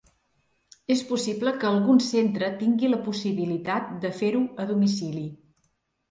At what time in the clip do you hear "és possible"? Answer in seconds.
0.93-1.51